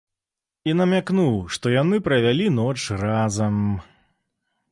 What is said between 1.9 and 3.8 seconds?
правялі ноч разам.